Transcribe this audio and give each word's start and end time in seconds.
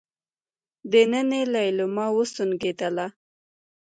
دننه 0.91 1.41
ليلما 1.53 2.05
وسونګېدله. 2.17 3.05